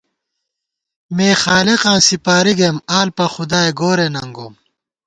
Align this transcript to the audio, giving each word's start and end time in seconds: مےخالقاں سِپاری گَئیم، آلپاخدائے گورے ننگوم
مےخالقاں 1.15 1.99
سِپاری 2.07 2.53
گَئیم، 2.59 2.77
آلپاخدائے 2.99 3.69
گورے 3.79 4.07
ننگوم 4.13 4.53